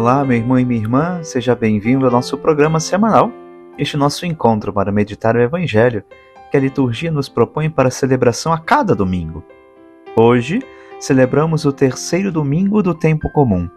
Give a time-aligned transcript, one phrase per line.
[0.00, 3.30] Olá, meu irmão e minha irmã, seja bem-vindo ao nosso programa semanal,
[3.76, 6.02] este nosso encontro para meditar o Evangelho
[6.50, 9.44] que a liturgia nos propõe para celebração a cada domingo.
[10.16, 10.60] Hoje,
[10.98, 13.68] celebramos o terceiro domingo do tempo comum,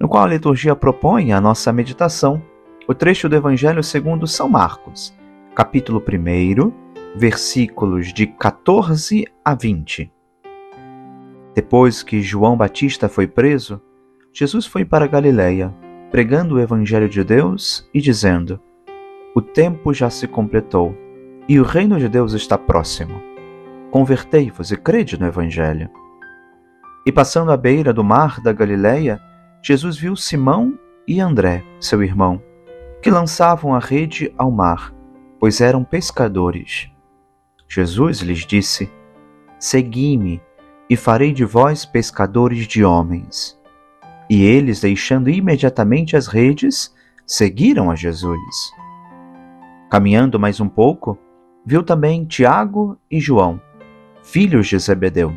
[0.00, 2.42] no qual a liturgia propõe a nossa meditação
[2.88, 5.14] o trecho do Evangelho segundo São Marcos,
[5.54, 6.72] capítulo 1,
[7.18, 10.10] versículos de 14 a 20.
[11.54, 13.78] Depois que João Batista foi preso,
[14.32, 15.74] Jesus foi para Galiléia,
[16.10, 18.60] pregando o Evangelho de Deus e dizendo:
[19.34, 20.96] O tempo já se completou
[21.48, 23.20] e o reino de Deus está próximo.
[23.90, 25.90] Convertei-vos e crede no Evangelho.
[27.04, 29.20] E passando à beira do mar da Galiléia,
[29.62, 30.78] Jesus viu Simão
[31.08, 32.40] e André, seu irmão,
[33.02, 34.94] que lançavam a rede ao mar,
[35.40, 36.88] pois eram pescadores.
[37.68, 38.88] Jesus lhes disse:
[39.58, 40.40] Segui-me,
[40.88, 43.59] e farei de vós pescadores de homens.
[44.30, 46.94] E eles, deixando imediatamente as redes,
[47.26, 48.38] seguiram a Jesus.
[49.90, 51.18] Caminhando mais um pouco,
[51.66, 53.60] viu também Tiago e João,
[54.22, 55.36] filhos de Zebedeu.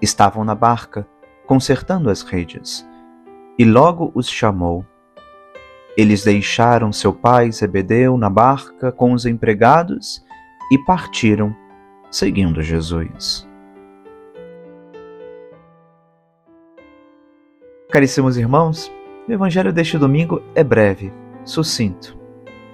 [0.00, 1.06] Estavam na barca,
[1.46, 2.88] consertando as redes,
[3.58, 4.86] e logo os chamou.
[5.94, 10.24] Eles deixaram seu pai Zebedeu na barca com os empregados
[10.70, 11.54] e partiram,
[12.10, 13.46] seguindo Jesus.
[17.92, 18.90] Caríssimos irmãos,
[19.28, 21.12] o Evangelho deste domingo é breve,
[21.44, 22.18] sucinto,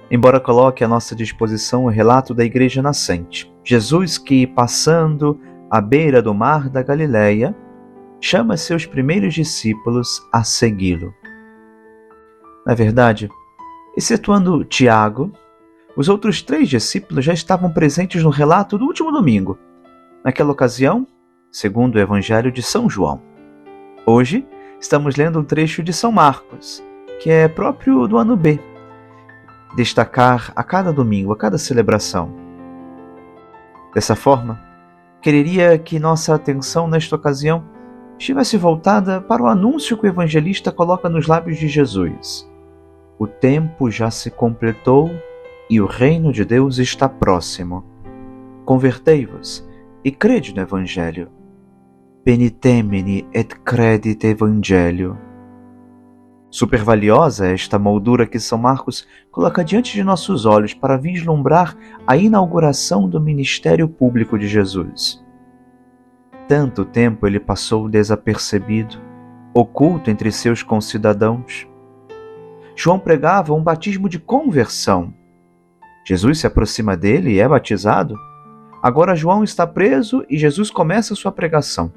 [0.09, 3.53] embora coloque à nossa disposição o relato da Igreja nascente.
[3.61, 5.37] Jesus que, passando
[5.69, 7.53] à beira do mar da Galileia,
[8.21, 11.13] chama seus primeiros discípulos a segui-lo.
[12.65, 13.29] Na verdade,
[13.97, 15.33] excetuando Tiago,
[15.97, 19.59] os outros três discípulos já estavam presentes no relato do último domingo,
[20.23, 21.05] naquela ocasião,
[21.51, 23.21] segundo o Evangelho de São João.
[24.05, 24.47] Hoje,
[24.79, 26.83] estamos lendo um trecho de São Marcos,
[27.21, 28.59] que é próprio do ano B,
[29.75, 32.31] destacar a cada domingo, a cada celebração.
[33.93, 34.59] Dessa forma,
[35.21, 37.63] quereria que nossa atenção nesta ocasião
[38.17, 42.49] estivesse voltada para o anúncio que o evangelista coloca nos lábios de Jesus.
[43.17, 45.11] O tempo já se completou
[45.69, 47.83] e o reino de Deus está próximo.
[48.65, 49.67] Convertei-vos
[50.03, 51.29] e crede no Evangelho
[52.29, 55.17] penitemini et credit evangelho.
[56.51, 61.75] Super valiosa é esta moldura que São Marcos coloca diante de nossos olhos para vislumbrar
[62.05, 65.25] a inauguração do ministério público de Jesus.
[66.47, 68.99] Tanto tempo ele passou desapercebido,
[69.51, 71.67] oculto entre seus concidadãos.
[72.75, 75.11] João pregava um batismo de conversão.
[76.05, 78.13] Jesus se aproxima dele e é batizado.
[78.83, 81.91] Agora João está preso e Jesus começa sua pregação.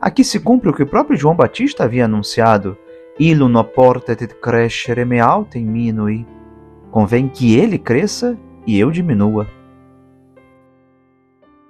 [0.00, 2.76] Aqui se cumpre o que o próprio João Batista havia anunciado:
[3.18, 6.24] Ilum no portet et crescere me altem minui.
[6.90, 9.46] Convém que ele cresça e eu diminua.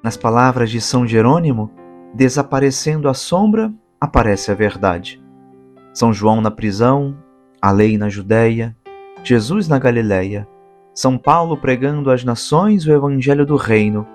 [0.02, 1.70] Nas palavras de São Jerônimo,
[2.14, 5.22] desaparecendo a sombra, aparece a verdade.
[5.92, 7.16] São João na prisão,
[7.60, 8.76] a lei na Judéia,
[9.24, 10.46] Jesus na Galiléia,
[10.94, 14.06] São Paulo pregando às nações o evangelho do reino.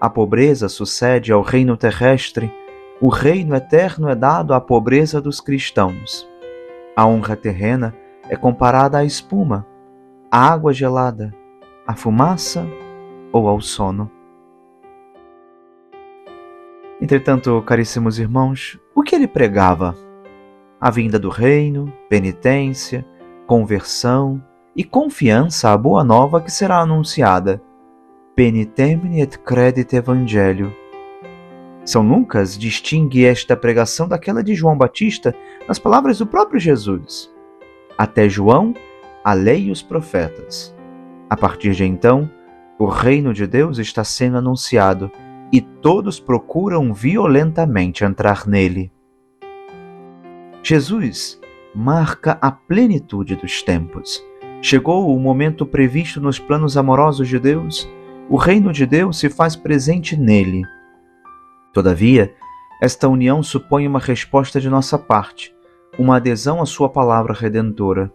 [0.00, 2.52] A pobreza sucede ao reino terrestre
[3.00, 6.26] o reino eterno é dado à pobreza dos cristãos.
[6.96, 7.94] A honra terrena
[8.28, 9.66] é comparada à espuma,
[10.30, 11.34] à água gelada,
[11.86, 12.66] à fumaça
[13.32, 14.10] ou ao sono.
[17.00, 19.94] Entretanto, caríssimos irmãos, o que ele pregava?
[20.80, 23.04] A vinda do reino, penitência,
[23.46, 24.42] conversão
[24.74, 27.60] e confiança à boa nova que será anunciada.
[28.34, 30.74] Penitemini et credit evangelho
[31.86, 35.32] são Lucas distingue esta pregação daquela de João Batista
[35.68, 37.32] nas palavras do próprio Jesus.
[37.96, 38.74] Até João,
[39.24, 40.74] a lei e os profetas.
[41.30, 42.28] A partir de então,
[42.76, 45.12] o reino de Deus está sendo anunciado
[45.52, 48.90] e todos procuram violentamente entrar nele.
[50.64, 51.40] Jesus
[51.72, 54.20] marca a plenitude dos tempos.
[54.60, 57.88] Chegou o momento previsto nos planos amorosos de Deus.
[58.28, 60.64] O reino de Deus se faz presente nele
[61.76, 62.34] Todavia,
[62.80, 65.54] esta união supõe uma resposta de nossa parte,
[65.98, 68.10] uma adesão à Sua palavra redentora.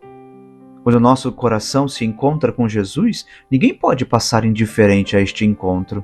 [0.84, 6.04] Quando nosso coração se encontra com Jesus, ninguém pode passar indiferente a este encontro.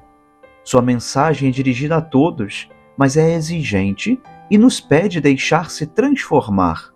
[0.63, 4.21] Sua mensagem é dirigida a todos, mas é exigente
[4.51, 6.93] e nos pede deixar-se transformar.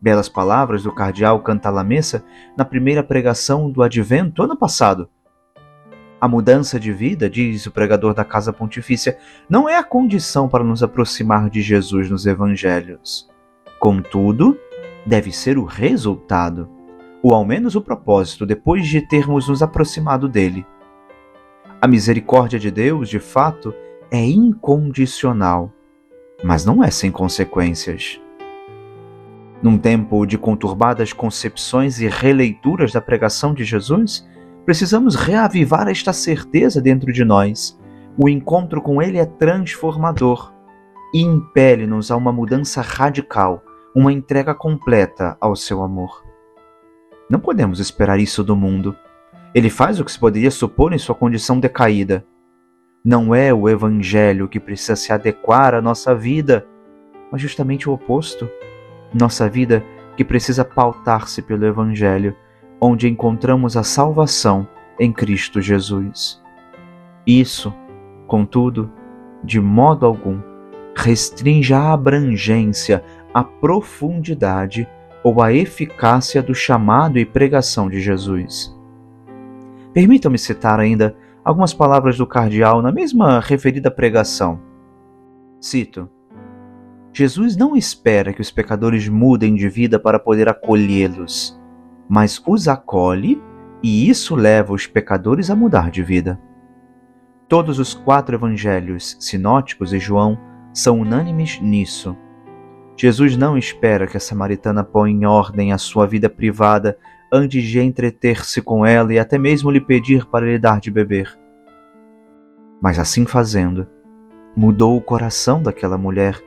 [0.00, 2.24] Belas palavras do cardeal Cantalamessa
[2.58, 5.08] na primeira pregação do Advento ano passado,
[6.20, 9.18] a mudança de vida, diz o pregador da Casa Pontifícia,
[9.48, 13.28] não é a condição para nos aproximar de Jesus nos Evangelhos.
[13.78, 14.58] Contudo,
[15.04, 16.68] deve ser o resultado,
[17.22, 20.66] ou ao menos o propósito, depois de termos nos aproximado dele.
[21.80, 23.74] A misericórdia de Deus, de fato,
[24.10, 25.70] é incondicional,
[26.42, 28.20] mas não é sem consequências.
[29.62, 34.26] Num tempo de conturbadas concepções e releituras da pregação de Jesus,
[34.66, 37.78] precisamos reavivar esta certeza dentro de nós.
[38.18, 40.52] O encontro com Ele é transformador
[41.14, 43.62] e impele-nos a uma mudança radical,
[43.94, 46.24] uma entrega completa ao seu amor.
[47.30, 48.96] Não podemos esperar isso do mundo.
[49.54, 52.26] Ele faz o que se poderia supor em sua condição decaída.
[53.04, 56.66] Não é o Evangelho que precisa se adequar à nossa vida,
[57.30, 58.50] mas justamente o oposto.
[59.14, 59.84] Nossa vida
[60.16, 62.34] que precisa pautar-se pelo Evangelho,
[62.80, 64.66] onde encontramos a salvação
[64.98, 66.42] em Cristo Jesus.
[67.26, 67.74] Isso,
[68.26, 68.90] contudo,
[69.42, 70.40] de modo algum,
[70.96, 74.88] restringe a abrangência, a profundidade
[75.22, 78.74] ou a eficácia do chamado e pregação de Jesus.
[79.92, 84.60] Permitam-me citar ainda algumas palavras do cardeal na mesma referida pregação.
[85.60, 86.08] Cito:
[87.12, 91.58] Jesus não espera que os pecadores mudem de vida para poder acolhê-los,
[92.08, 93.42] mas os acolhe
[93.82, 96.40] e isso leva os pecadores a mudar de vida.
[97.48, 100.38] Todos os quatro evangelhos, sinóticos e João,
[100.72, 102.16] são unânimes nisso.
[102.96, 106.98] Jesus não espera que a samaritana ponha em ordem a sua vida privada
[107.32, 111.38] antes de entreter-se com ela e até mesmo lhe pedir para lhe dar de beber.
[112.80, 113.86] Mas assim fazendo,
[114.56, 116.40] mudou o coração daquela mulher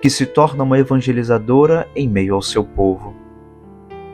[0.00, 3.21] que se torna uma evangelizadora em meio ao seu povo.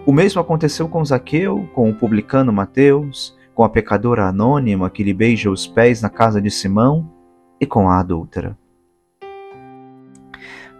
[0.08, 5.12] O mesmo aconteceu com Zaqueu, com o publicano Mateus, com a pecadora anônima que lhe
[5.12, 7.12] beija os pés na casa de Simão
[7.60, 8.56] e com a adúltera.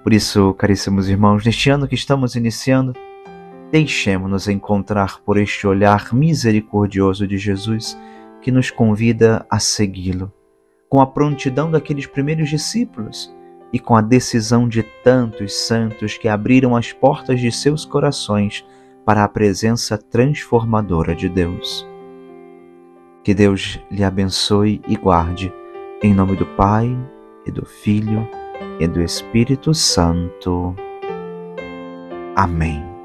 [0.02, 2.94] Por isso, caríssimos irmãos, neste ano que estamos iniciando,
[3.70, 8.00] deixemos-nos encontrar por este olhar misericordioso de Jesus
[8.40, 10.32] que nos convida a segui-lo,
[10.88, 13.30] com a prontidão daqueles primeiros discípulos
[13.74, 18.64] e com a decisão de tantos santos que abriram as portas de seus corações
[19.08, 21.88] para a presença transformadora de Deus.
[23.24, 25.50] Que Deus lhe abençoe e guarde,
[26.02, 26.94] em nome do Pai
[27.46, 28.28] e do Filho
[28.78, 30.76] e do Espírito Santo.
[32.36, 32.97] Amém.